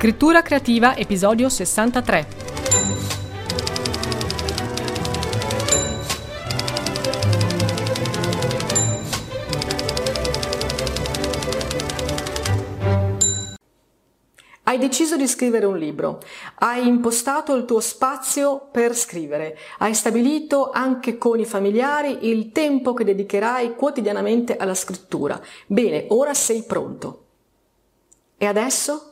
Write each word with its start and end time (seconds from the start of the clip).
Scrittura 0.00 0.40
creativa, 0.40 0.96
episodio 0.96 1.50
63. 1.50 2.26
Hai 14.62 14.78
deciso 14.78 15.18
di 15.18 15.28
scrivere 15.28 15.66
un 15.66 15.76
libro, 15.76 16.22
hai 16.60 16.86
impostato 16.86 17.54
il 17.54 17.66
tuo 17.66 17.80
spazio 17.80 18.68
per 18.72 18.96
scrivere, 18.96 19.58
hai 19.80 19.92
stabilito 19.92 20.70
anche 20.70 21.18
con 21.18 21.38
i 21.38 21.44
familiari 21.44 22.26
il 22.26 22.52
tempo 22.52 22.94
che 22.94 23.04
dedicherai 23.04 23.74
quotidianamente 23.74 24.56
alla 24.56 24.74
scrittura. 24.74 25.38
Bene, 25.66 26.06
ora 26.08 26.32
sei 26.32 26.62
pronto. 26.62 27.24
E 28.38 28.46
adesso? 28.46 29.09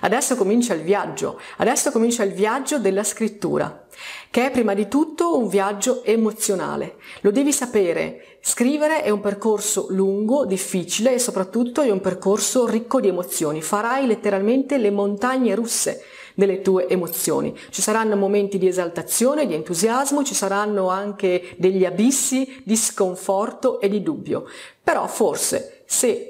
Adesso 0.00 0.36
comincia 0.36 0.74
il 0.74 0.82
viaggio, 0.82 1.40
adesso 1.58 1.90
comincia 1.90 2.22
il 2.22 2.32
viaggio 2.32 2.78
della 2.78 3.04
scrittura, 3.04 3.86
che 4.30 4.46
è 4.46 4.50
prima 4.50 4.74
di 4.74 4.88
tutto 4.88 5.36
un 5.36 5.48
viaggio 5.48 6.04
emozionale. 6.04 6.96
Lo 7.20 7.30
devi 7.30 7.52
sapere, 7.52 8.38
scrivere 8.40 9.02
è 9.02 9.10
un 9.10 9.20
percorso 9.20 9.86
lungo, 9.90 10.44
difficile 10.46 11.14
e 11.14 11.18
soprattutto 11.18 11.82
è 11.82 11.90
un 11.90 12.00
percorso 12.00 12.66
ricco 12.66 13.00
di 13.00 13.08
emozioni. 13.08 13.62
Farai 13.62 14.06
letteralmente 14.06 14.78
le 14.78 14.90
montagne 14.90 15.54
russe 15.54 16.02
delle 16.34 16.62
tue 16.62 16.88
emozioni. 16.88 17.54
Ci 17.70 17.82
saranno 17.82 18.16
momenti 18.16 18.58
di 18.58 18.66
esaltazione, 18.66 19.46
di 19.46 19.54
entusiasmo, 19.54 20.22
ci 20.22 20.34
saranno 20.34 20.88
anche 20.88 21.54
degli 21.58 21.84
abissi 21.84 22.62
di 22.64 22.76
sconforto 22.76 23.80
e 23.80 23.88
di 23.88 24.02
dubbio. 24.02 24.46
Però 24.82 25.06
forse 25.06 25.82
se 25.86 26.29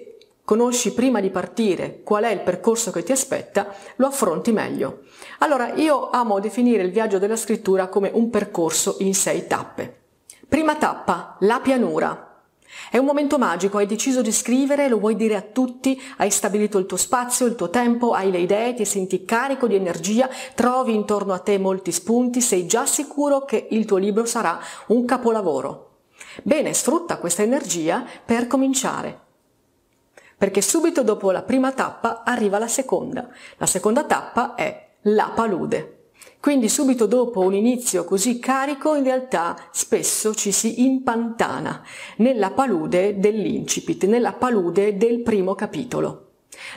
conosci 0.51 0.95
prima 0.95 1.21
di 1.21 1.31
partire 1.31 2.01
qual 2.03 2.25
è 2.25 2.33
il 2.33 2.41
percorso 2.41 2.91
che 2.91 3.05
ti 3.05 3.12
aspetta, 3.12 3.73
lo 3.95 4.09
affronti 4.09 4.51
meglio. 4.51 5.03
Allora 5.39 5.75
io 5.75 6.11
amo 6.11 6.41
definire 6.41 6.83
il 6.83 6.91
viaggio 6.91 7.20
della 7.20 7.37
scrittura 7.37 7.87
come 7.87 8.11
un 8.12 8.31
percorso 8.31 8.97
in 8.98 9.15
sei 9.15 9.47
tappe. 9.47 9.98
Prima 10.48 10.75
tappa, 10.75 11.37
la 11.42 11.61
pianura. 11.61 12.42
È 12.91 12.98
un 12.98 13.05
momento 13.05 13.39
magico, 13.39 13.79
hai 13.79 13.87
deciso 13.87 14.23
di 14.23 14.33
scrivere, 14.33 14.89
lo 14.89 14.98
vuoi 14.98 15.15
dire 15.15 15.37
a 15.37 15.41
tutti, 15.41 16.03
hai 16.17 16.31
stabilito 16.33 16.79
il 16.79 16.87
tuo 16.87 16.97
spazio, 16.97 17.47
il 17.47 17.55
tuo 17.55 17.70
tempo, 17.70 18.12
hai 18.12 18.33
le 18.33 18.39
idee, 18.39 18.75
ti 18.75 18.85
senti 18.85 19.25
carico 19.25 19.69
di 19.69 19.77
energia, 19.77 20.29
trovi 20.57 20.92
intorno 20.92 21.33
a 21.33 21.39
te 21.39 21.59
molti 21.59 21.92
spunti, 21.92 22.41
sei 22.41 22.67
già 22.67 22.87
sicuro 22.87 23.45
che 23.45 23.69
il 23.70 23.85
tuo 23.85 23.98
libro 23.98 24.25
sarà 24.25 24.59
un 24.89 25.05
capolavoro. 25.05 25.91
Bene, 26.42 26.75
sfrutta 26.75 27.19
questa 27.19 27.45
energia 27.45 28.05
per 28.25 28.48
cominciare 28.48 29.29
perché 30.41 30.62
subito 30.62 31.02
dopo 31.02 31.33
la 31.33 31.42
prima 31.42 31.70
tappa 31.72 32.22
arriva 32.24 32.58
la 32.58 32.66
seconda. 32.66 33.28
La 33.58 33.66
seconda 33.66 34.05
tappa 34.05 34.55
è 34.55 34.92
la 35.02 35.33
palude. 35.34 36.12
Quindi 36.41 36.70
subito 36.70 37.05
dopo 37.05 37.41
un 37.41 37.52
inizio 37.52 38.05
così 38.05 38.38
carico 38.38 38.94
in 38.94 39.05
realtà 39.05 39.55
spesso 39.70 40.33
ci 40.33 40.50
si 40.50 40.83
impantana 40.83 41.84
nella 42.16 42.52
palude 42.52 43.18
dell'incipit, 43.18 44.05
nella 44.05 44.33
palude 44.33 44.96
del 44.96 45.20
primo 45.20 45.55
capitolo. 45.55 46.28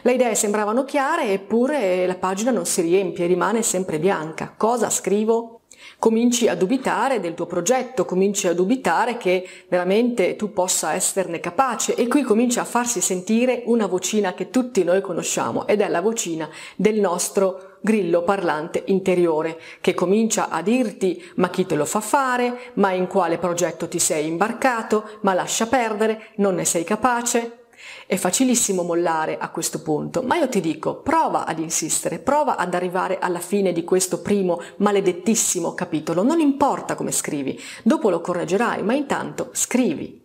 Le 0.01 0.11
idee 0.11 0.35
sembravano 0.35 0.83
chiare 0.83 1.31
eppure 1.31 2.05
la 2.05 2.15
pagina 2.15 2.51
non 2.51 2.65
si 2.65 2.81
riempie, 2.81 3.27
rimane 3.27 3.61
sempre 3.61 3.97
bianca. 3.97 4.53
Cosa 4.57 4.89
scrivo? 4.89 5.61
Cominci 5.99 6.47
a 6.47 6.55
dubitare 6.55 7.19
del 7.19 7.33
tuo 7.33 7.45
progetto, 7.45 8.05
cominci 8.05 8.47
a 8.47 8.53
dubitare 8.53 9.17
che 9.17 9.47
veramente 9.67 10.35
tu 10.35 10.53
possa 10.53 10.93
esserne 10.93 11.39
capace. 11.39 11.95
E 11.95 12.07
qui 12.07 12.21
comincia 12.23 12.61
a 12.61 12.65
farsi 12.65 13.01
sentire 13.01 13.63
una 13.65 13.87
vocina 13.87 14.33
che 14.33 14.49
tutti 14.49 14.83
noi 14.83 15.01
conosciamo 15.01 15.67
ed 15.67 15.81
è 15.81 15.89
la 15.89 16.01
vocina 16.01 16.49
del 16.75 16.99
nostro 16.99 17.77
grillo 17.81 18.23
parlante 18.23 18.83
interiore 18.85 19.59
che 19.81 19.93
comincia 19.93 20.47
a 20.49 20.61
dirti 20.61 21.21
ma 21.35 21.49
chi 21.49 21.65
te 21.65 21.75
lo 21.75 21.85
fa 21.85 21.99
fare, 21.99 22.71
ma 22.75 22.91
in 22.91 23.07
quale 23.07 23.37
progetto 23.37 23.87
ti 23.87 23.99
sei 23.99 24.27
imbarcato, 24.27 25.17
ma 25.21 25.33
lascia 25.33 25.67
perdere, 25.67 26.29
non 26.35 26.55
ne 26.55 26.65
sei 26.65 26.83
capace, 26.83 27.62
è 28.05 28.15
facilissimo 28.15 28.83
mollare 28.83 29.37
a 29.37 29.49
questo 29.49 29.81
punto, 29.81 30.21
ma 30.21 30.35
io 30.35 30.49
ti 30.49 30.59
dico, 30.59 30.97
prova 30.97 31.45
ad 31.45 31.59
insistere, 31.59 32.19
prova 32.19 32.57
ad 32.57 32.73
arrivare 32.73 33.19
alla 33.19 33.39
fine 33.39 33.71
di 33.71 33.83
questo 33.83 34.21
primo 34.21 34.61
maledettissimo 34.77 35.73
capitolo, 35.73 36.23
non 36.23 36.39
importa 36.39 36.95
come 36.95 37.11
scrivi, 37.11 37.59
dopo 37.83 38.09
lo 38.09 38.21
correggerai, 38.21 38.83
ma 38.83 38.93
intanto 38.93 39.49
scrivi. 39.53 40.21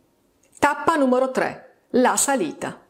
Tappa 0.58 0.96
numero 0.96 1.30
3, 1.30 1.76
la 1.90 2.16
salita. 2.16 2.87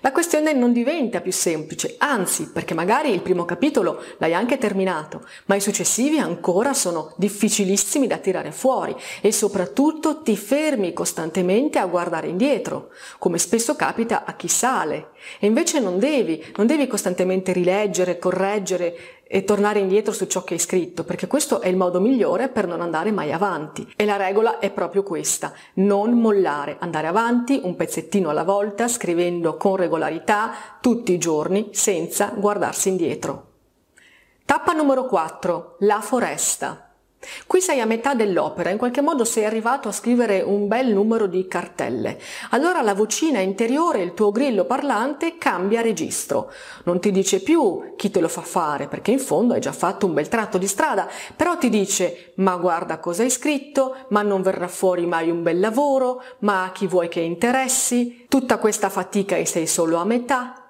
La 0.00 0.12
questione 0.12 0.52
non 0.52 0.72
diventa 0.72 1.20
più 1.20 1.32
semplice, 1.32 1.96
anzi, 1.98 2.50
perché 2.50 2.72
magari 2.72 3.10
il 3.10 3.20
primo 3.20 3.44
capitolo 3.44 4.02
l'hai 4.18 4.32
anche 4.32 4.58
terminato, 4.58 5.26
ma 5.46 5.54
i 5.54 5.60
successivi 5.60 6.18
ancora 6.18 6.72
sono 6.72 7.12
difficilissimi 7.16 8.06
da 8.06 8.18
tirare 8.18 8.52
fuori 8.52 8.94
e 9.20 9.32
soprattutto 9.32 10.22
ti 10.22 10.36
fermi 10.36 10.92
costantemente 10.92 11.78
a 11.78 11.86
guardare 11.86 12.28
indietro, 12.28 12.90
come 13.18 13.38
spesso 13.38 13.76
capita 13.76 14.24
a 14.24 14.34
chi 14.34 14.48
sale. 14.48 15.10
E 15.38 15.46
invece 15.46 15.78
non 15.78 15.98
devi, 15.98 16.42
non 16.56 16.66
devi 16.66 16.86
costantemente 16.86 17.52
rileggere, 17.52 18.18
correggere 18.18 19.21
e 19.34 19.44
tornare 19.44 19.78
indietro 19.78 20.12
su 20.12 20.26
ciò 20.26 20.44
che 20.44 20.52
hai 20.52 20.60
scritto, 20.60 21.04
perché 21.04 21.26
questo 21.26 21.62
è 21.62 21.68
il 21.68 21.76
modo 21.78 22.00
migliore 22.00 22.50
per 22.50 22.66
non 22.66 22.82
andare 22.82 23.12
mai 23.12 23.32
avanti. 23.32 23.90
E 23.96 24.04
la 24.04 24.16
regola 24.16 24.58
è 24.58 24.70
proprio 24.70 25.02
questa, 25.02 25.54
non 25.76 26.20
mollare, 26.20 26.76
andare 26.80 27.06
avanti 27.06 27.58
un 27.62 27.74
pezzettino 27.74 28.28
alla 28.28 28.44
volta, 28.44 28.88
scrivendo 28.88 29.56
con 29.56 29.76
regolarità 29.76 30.52
tutti 30.82 31.14
i 31.14 31.18
giorni, 31.18 31.70
senza 31.72 32.34
guardarsi 32.36 32.90
indietro. 32.90 33.52
Tappa 34.44 34.74
numero 34.74 35.06
4, 35.06 35.76
la 35.78 36.02
foresta. 36.02 36.91
Qui 37.46 37.60
sei 37.60 37.80
a 37.80 37.86
metà 37.86 38.14
dell'opera, 38.14 38.70
in 38.70 38.78
qualche 38.78 39.00
modo 39.00 39.24
sei 39.24 39.44
arrivato 39.44 39.88
a 39.88 39.92
scrivere 39.92 40.40
un 40.40 40.68
bel 40.68 40.92
numero 40.92 41.26
di 41.26 41.46
cartelle. 41.46 42.18
Allora 42.50 42.82
la 42.82 42.94
vocina 42.94 43.40
interiore, 43.40 44.02
il 44.02 44.14
tuo 44.14 44.30
grillo 44.30 44.64
parlante, 44.64 45.38
cambia 45.38 45.80
registro. 45.80 46.50
Non 46.84 47.00
ti 47.00 47.10
dice 47.10 47.40
più 47.40 47.94
chi 47.96 48.10
te 48.10 48.20
lo 48.20 48.28
fa 48.28 48.42
fare, 48.42 48.88
perché 48.88 49.10
in 49.10 49.18
fondo 49.18 49.54
hai 49.54 49.60
già 49.60 49.72
fatto 49.72 50.06
un 50.06 50.14
bel 50.14 50.28
tratto 50.28 50.58
di 50.58 50.66
strada, 50.66 51.08
però 51.36 51.56
ti 51.56 51.68
dice 51.68 52.32
ma 52.36 52.56
guarda 52.56 52.98
cosa 52.98 53.22
hai 53.22 53.30
scritto, 53.30 53.96
ma 54.08 54.22
non 54.22 54.42
verrà 54.42 54.68
fuori 54.68 55.06
mai 55.06 55.30
un 55.30 55.42
bel 55.42 55.60
lavoro, 55.60 56.22
ma 56.40 56.64
a 56.64 56.72
chi 56.72 56.86
vuoi 56.86 57.08
che 57.08 57.20
interessi, 57.20 58.26
tutta 58.28 58.58
questa 58.58 58.88
fatica 58.88 59.36
e 59.36 59.46
sei 59.46 59.66
solo 59.66 59.98
a 59.98 60.04
metà, 60.04 60.61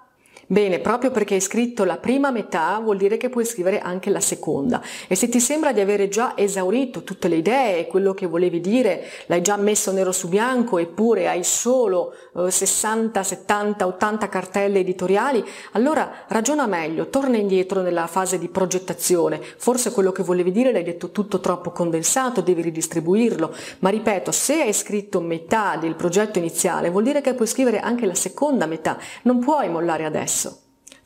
Bene, 0.53 0.81
proprio 0.81 1.11
perché 1.11 1.33
hai 1.33 1.41
scritto 1.41 1.83
la 1.85 1.97
prima 1.97 2.31
metà 2.31 2.79
vuol 2.79 2.99
dire 2.99 3.17
che 3.17 3.31
puoi 3.31 3.47
scrivere 3.47 3.79
anche 3.79 4.11
la 4.11 4.21
seconda. 4.21 4.83
E 5.09 5.15
se 5.15 5.31
ti 5.31 5.41
sembra 5.41 5.73
di 5.73 5.81
avere 5.81 6.09
già 6.09 6.35
esaurito 6.37 7.05
tutte 7.05 7.29
le 7.29 7.37
idee, 7.37 7.87
quello 7.87 8.13
che 8.13 8.27
volevi 8.27 8.61
dire, 8.61 9.03
l'hai 9.29 9.41
già 9.41 9.57
messo 9.57 9.93
nero 9.93 10.13
su 10.13 10.29
bianco 10.29 10.77
eppure 10.77 11.27
hai 11.27 11.43
solo 11.43 12.13
eh, 12.37 12.51
60, 12.51 13.23
70, 13.23 13.87
80 13.87 14.29
cartelle 14.29 14.81
editoriali, 14.81 15.43
allora 15.71 16.27
ragiona 16.29 16.67
meglio, 16.67 17.09
torna 17.09 17.39
indietro 17.39 17.81
nella 17.81 18.07
fase 18.07 18.39
di 18.39 18.49
progettazione, 18.49 19.41
forse 19.57 19.91
quello 19.91 20.13
che 20.13 20.23
volevi 20.23 20.53
dire 20.53 20.71
l'hai 20.71 20.85
detto 20.85 21.13
tutto 21.13 21.41
troppo 21.41 21.71
condensato, 21.71 22.43
devi 22.43 22.61
ridistribuirlo, 22.61 23.55
ma 23.79 23.89
ripeto, 23.89 24.31
se 24.31 24.61
hai 24.61 24.75
scritto 24.75 25.23
metà 25.23 25.79
del 25.81 25.95
progetto 25.95 26.39
iniziale 26.39 26.91
vuol 26.91 27.05
dire 27.05 27.23
che 27.23 27.33
puoi 27.33 27.49
scrivere 27.49 27.81
anche 27.81 28.05
la 28.05 28.15
seconda 28.15 28.67
metà, 28.67 28.99
non 29.23 29.39
puoi 29.39 29.71
mollare 29.71 30.05
adesso. 30.05 30.41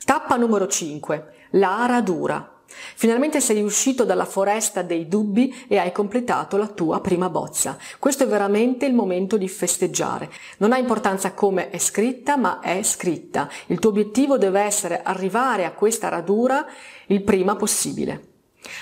Tappa 0.06 0.36
numero 0.36 0.68
5. 0.68 1.32
La 1.54 1.84
radura. 1.84 2.60
Finalmente 2.94 3.40
sei 3.40 3.60
uscito 3.60 4.04
dalla 4.04 4.24
foresta 4.24 4.82
dei 4.82 5.08
dubbi 5.08 5.52
e 5.66 5.78
hai 5.78 5.90
completato 5.90 6.56
la 6.56 6.68
tua 6.68 7.00
prima 7.00 7.28
bozza. 7.28 7.76
Questo 7.98 8.22
è 8.22 8.28
veramente 8.28 8.86
il 8.86 8.94
momento 8.94 9.36
di 9.36 9.48
festeggiare. 9.48 10.30
Non 10.58 10.70
ha 10.70 10.78
importanza 10.78 11.32
come 11.32 11.70
è 11.70 11.78
scritta, 11.78 12.36
ma 12.36 12.60
è 12.60 12.84
scritta. 12.84 13.48
Il 13.66 13.80
tuo 13.80 13.90
obiettivo 13.90 14.38
deve 14.38 14.60
essere 14.60 15.02
arrivare 15.02 15.64
a 15.64 15.72
questa 15.72 16.08
radura 16.08 16.64
il 17.08 17.24
prima 17.24 17.56
possibile. 17.56 18.34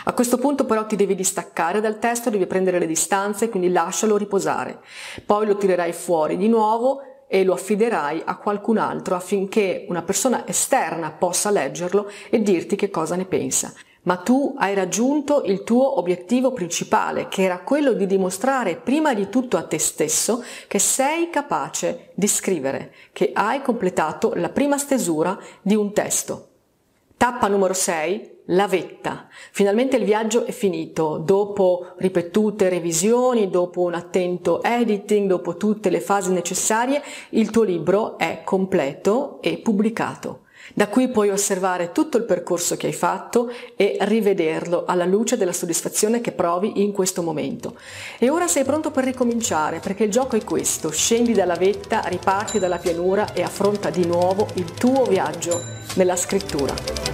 A 0.05 0.13
questo 0.13 0.37
punto 0.37 0.67
però 0.67 0.85
ti 0.85 0.95
devi 0.95 1.15
distaccare 1.15 1.81
dal 1.81 1.99
testo, 1.99 2.29
devi 2.29 2.47
prendere 2.47 2.79
le 2.79 2.87
distanze, 2.87 3.49
quindi 3.49 3.71
lascialo 3.71 4.19
riposare. 4.19 4.81
Poi 5.25 5.47
lo 5.47 5.57
tirerai 5.57 5.95
fuori 5.95 6.37
di 6.37 6.49
nuovo 6.49 7.01
e 7.35 7.43
lo 7.43 7.55
affiderai 7.55 8.23
a 8.25 8.37
qualcun 8.37 8.79
altro 8.79 9.17
affinché 9.17 9.87
una 9.89 10.03
persona 10.03 10.47
esterna 10.47 11.11
possa 11.11 11.51
leggerlo 11.51 12.09
e 12.31 12.41
dirti 12.41 12.77
che 12.77 12.91
cosa 12.91 13.17
ne 13.17 13.25
pensa. 13.25 13.75
Ma 14.03 14.19
tu 14.19 14.55
hai 14.57 14.73
raggiunto 14.73 15.43
il 15.43 15.65
tuo 15.65 15.99
obiettivo 15.99 16.53
principale, 16.53 17.27
che 17.27 17.43
era 17.43 17.59
quello 17.59 17.93
di 17.95 18.07
dimostrare 18.07 18.77
prima 18.77 19.15
di 19.15 19.29
tutto 19.31 19.57
a 19.57 19.65
te 19.65 19.81
stesso 19.81 20.45
che 20.69 20.79
sei 20.79 21.29
capace 21.29 22.11
di 22.15 22.29
scrivere, 22.29 22.95
che 23.11 23.33
hai 23.35 23.63
completato 23.63 24.35
la 24.37 24.51
prima 24.51 24.79
stesura 24.79 25.37
di 25.61 25.75
un 25.75 25.93
testo. 25.93 26.51
Tappa 27.25 27.49
numero 27.49 27.73
6 27.73 28.43
la 28.49 28.67
vetta. 28.67 29.29
Finalmente 29.51 29.97
il 29.97 30.05
viaggio 30.05 30.45
è 30.45 30.53
finito, 30.53 31.17
dopo 31.17 31.95
ripetute 31.97 32.69
revisioni, 32.69 33.49
dopo 33.49 33.81
un 33.81 33.95
attento 33.95 34.63
editing, 34.63 35.27
dopo 35.27 35.57
tutte 35.57 35.89
le 35.89 36.03
fasi 36.03 36.33
necessarie, 36.33 37.03
il 37.31 37.49
tuo 37.49 37.63
libro 37.63 38.19
è 38.19 38.43
completo 38.45 39.41
e 39.41 39.57
pubblicato. 39.57 40.41
Da 40.73 40.89
qui 40.89 41.09
puoi 41.09 41.31
osservare 41.31 41.93
tutto 41.93 42.17
il 42.17 42.25
percorso 42.25 42.77
che 42.77 42.87
hai 42.87 42.93
fatto 42.93 43.51
e 43.77 43.97
rivederlo 44.01 44.85
alla 44.87 45.05
luce 45.05 45.37
della 45.37 45.53
soddisfazione 45.53 46.21
che 46.21 46.33
provi 46.33 46.83
in 46.83 46.93
questo 46.93 47.23
momento. 47.23 47.77
E 48.19 48.31
ora 48.31 48.47
sei 48.47 48.65
pronto 48.65 48.91
per 48.91 49.05
ricominciare, 49.05 49.81
perché 49.81 50.05
il 50.05 50.11
gioco 50.11 50.37
è 50.37 50.45
questo. 50.45 50.91
Scendi 50.91 51.33
dalla 51.33 51.57
vetta, 51.57 52.01
riparti 52.05 52.59
dalla 52.59 52.79
pianura 52.79 53.33
e 53.35 53.43
affronta 53.43 53.91
di 53.91 54.07
nuovo 54.07 54.47
il 54.55 54.73
tuo 54.73 55.05
viaggio 55.05 55.61
nella 55.97 56.17
scrittura. 56.17 57.14